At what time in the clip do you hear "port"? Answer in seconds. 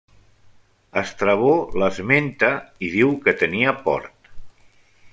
3.87-4.35